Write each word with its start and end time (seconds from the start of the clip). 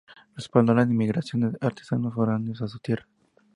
Respaldó 0.35 0.73
la 0.73 0.81
inmigración 0.81 1.41
de 1.41 1.57
artesanos 1.61 2.15
foráneos 2.15 2.59
a 2.63 2.67
sus 2.67 2.81
tierras. 2.81 3.07